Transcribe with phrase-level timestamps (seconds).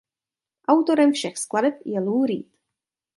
[0.67, 2.45] Autorem všech skladeb je Lou Reed.